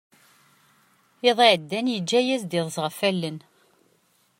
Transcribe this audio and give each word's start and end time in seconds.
Iḍ 1.29 1.39
iɛeddan 1.45 1.91
yeǧǧa-as-d 1.93 2.51
iḍes 2.59 2.77
ɣef 2.83 2.97
wallen. 3.01 3.37